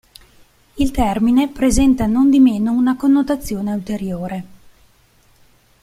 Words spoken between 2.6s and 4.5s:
una connotazione ulteriore.